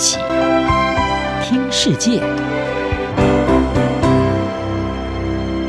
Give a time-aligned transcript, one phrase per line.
[0.00, 0.16] 起
[1.42, 2.22] 听世界，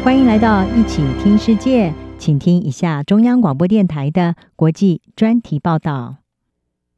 [0.06, 6.16] 欢迎来到一起听世界，请听一下中央广播电台的国际专题报道。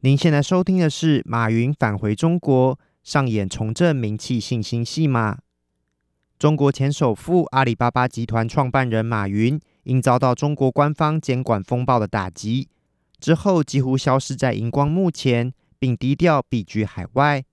[0.02, 5.40] 您现在收听的是马云返回中国，上演重振名气信心戏码。
[6.38, 12.68] 中国前首富、阿里巴巴集团创办人马云，因遭到中国官方监管风暴的打击，
[13.20, 15.52] 之后几乎消失在荧光幕前。
[15.84, 17.44] 并低调避居海外，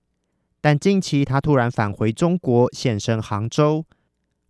[0.61, 3.85] 但近期他突然返回中国，现身杭州。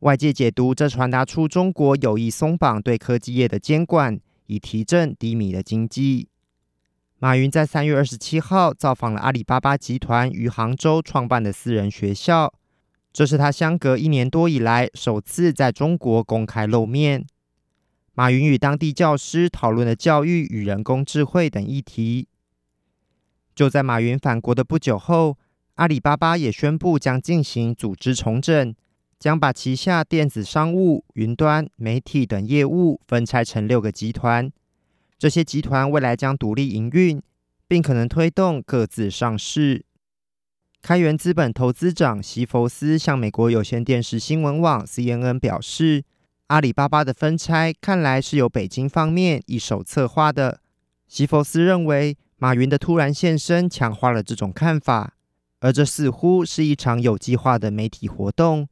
[0.02, 6.28] 外界解读，这传达出中国有意松绑对科技业的监管，以提振低迷的经济。
[7.18, 12.54] 马云在三月二十七号造访了阿里巴巴集团于杭州创办的私人学校，
[13.12, 17.26] 这是他相隔一年多以来首次在中国公开露面。
[18.14, 22.28] 马云与当地教师讨论了教育与人工智慧等议题。
[23.54, 25.38] 就在马云返国的不久后，
[25.76, 28.74] 阿里巴巴也宣布将进行组织重整，
[29.20, 34.52] 将把旗下电子商务、云端、媒体等业务分拆成六个集团。
[35.18, 37.22] 这些集团未来将独立营运，
[37.68, 39.86] 并可能推动各自上市。
[40.82, 46.04] 开源资本投资长席弗斯向美国有线电视新闻网 CNN 表示，
[46.48, 50.60] 阿里巴巴的分拆看来是由北京方面一手策划的。
[51.08, 55.14] 席弗斯认为，马云的突然现身强化了这种看法，
[55.60, 58.68] 而这似乎是一场有计划的媒体活动，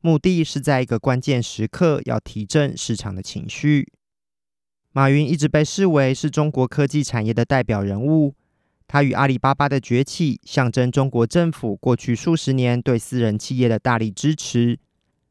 [0.00, 3.88] 目的是在一个关键时刻要提振市场的情绪。
[4.92, 8.36] 马云一直被视为是中国科技产业的代表人物，
[8.86, 14.78] 他与阿里巴巴的崛起象征中国政府过去数十年对私人企业的大力支持，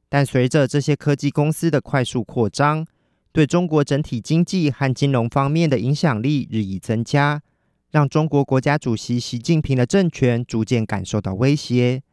[0.10, 2.86] 但随着这些科技公司的快速扩张，
[3.32, 7.42] 对中国整体经济和金融方面的影响力日益增加。
[7.92, 12.04] 让中国国家主席习近平的政权逐渐感受到威胁。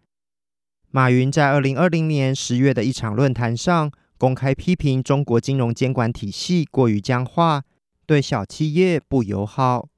[0.91, 7.65] 马云在二零二零年十月的一场论坛上，公开批评中国金融监管体系过于僵化，
[8.07, 9.89] 对小企业不友好。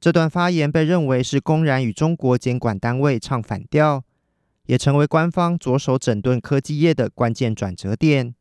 [0.00, 4.04] 这段发言被认为是公然与中国监管单位唱反调，
[4.66, 8.32] 也成为官方着手整顿科技业的关键转折点。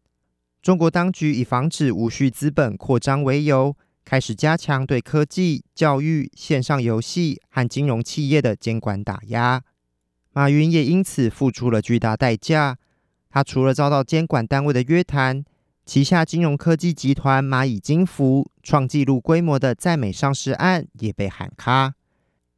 [0.62, 3.76] 中国当局以防止无序资本扩张为由，
[4.10, 9.62] 开始加强对科技、教育、线上游戏和金融企业的监管打压，
[10.32, 12.78] 马云也因此付出了巨大代价。
[13.30, 15.44] 他除了遭到监管单位的约谈，
[15.86, 21.94] 旗下金融科技集团蚂蚁金服创纪录规模的在美上市案也被喊卡。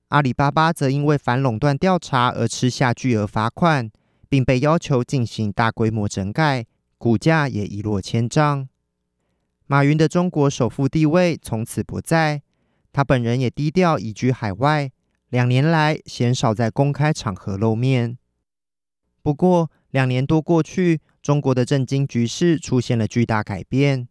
[0.10, 3.90] 阿里巴巴则因为反垄断调查而吃下巨额罚款，
[4.30, 6.68] 并被要求进行大规模整改，
[7.00, 8.70] 股价也一落千丈。
[9.72, 12.42] 马云的中国首富地位从此不在，
[12.92, 14.90] 他本人也低调移居海外，
[15.30, 18.18] 两年来鲜少在公开场合露面。
[19.22, 24.08] 不过，两年多过去，中国的政经局势出现了巨大改变。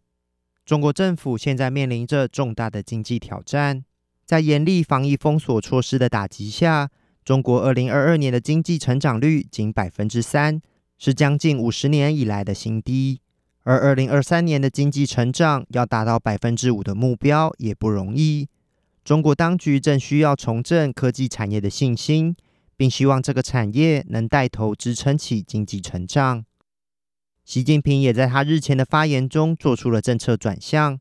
[0.65, 3.83] 中国政府现在面临着重大的经济挑战，
[4.23, 6.89] 在严厉防疫封锁措施的打击下，
[7.25, 10.61] 中国二零二二年的经济成长率仅百分之三，
[10.97, 13.19] 是将近五十年以来的新低。
[13.63, 18.47] 而二零二三年的经济成长要达到百分之五的目标也不容易。
[19.03, 22.35] 中国当局正需要重振科技产业的信心，
[22.77, 26.45] 并希望这个产业能带头支撑起经济成长。
[27.43, 30.99] 习近平也在他日前的发言中做出了政策转向，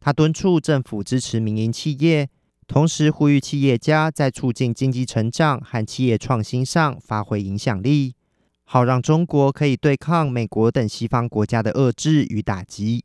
[0.00, 2.28] 他敦促政府支持民营企业，
[2.66, 8.14] 同时呼吁企业家在促进经济成长和企业创新上发挥影响力。
[8.64, 13.04] 好让中国可以对抗美国等西方国家的遏制与打击。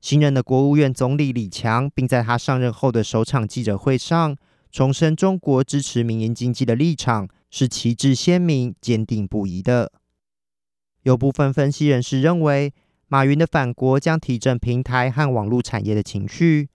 [0.00, 4.36] 新任的国务院总理李强，并在他上任后的首场记者会上，
[4.70, 9.90] 重申中国支持民营经济的立场是旗帜鲜明、坚定不移的。
[11.02, 12.72] 有部分分析人士认为，
[13.08, 16.68] 马云的返国将提振平台和网络产业的情绪。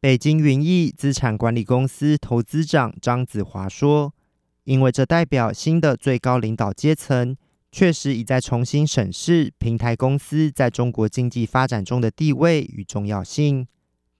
[0.00, 4.14] 北京云翼资产管理公司投资长张子华说。
[4.64, 7.36] 因为这代表新的最高领导阶层
[7.70, 13.66] 确实已在重新审视平台公司在中国经济发展中的地位与重要性。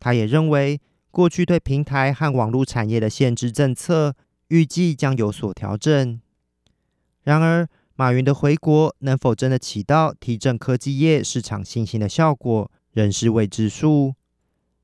[0.00, 0.80] 他也认为，
[1.10, 4.16] 过去对平台和网络产业的限制政策
[4.48, 6.20] 预计将有所调整。
[7.22, 14.14] 然而，马云的回国能否真的起到提振科技业市场信心的效果，仍是未知数。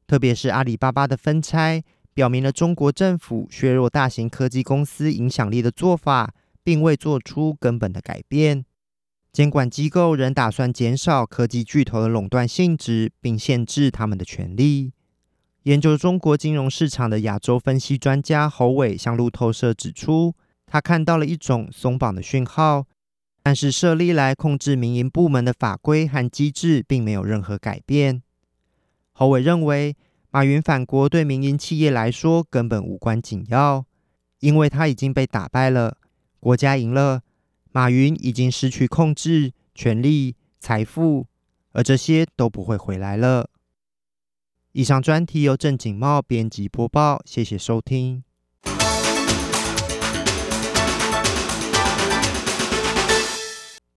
[0.07, 1.83] 特别是阿里巴巴的分拆。
[2.19, 6.35] 表明了中国政府削弱大型科技公司影响力的做法，
[6.65, 8.65] 并未做出根本的改变。
[9.33, 14.93] 监管机构仍打算减少科技巨头的垄断性质，并限制他们的权利。
[15.63, 20.35] 研究中国金融市场的亚洲分析专家侯伟向路透社指出，
[20.67, 22.87] 他看到了一种松绑的讯号，
[23.45, 28.21] 但是设立来控制民营部门的法规和机制并没有任何改变。
[29.13, 29.97] 侯伟认为，
[30.31, 33.87] 马云反国对民营企业来说根本无关紧要，
[34.41, 35.97] 因为他已经被打败了，
[36.39, 37.23] 国家赢了，
[37.73, 41.27] 马云已经失去控制、权力、财富，
[41.73, 43.49] 而这些都不会回来了。
[44.73, 48.23] 以上专题由郑景茂编辑播报，谢谢收听。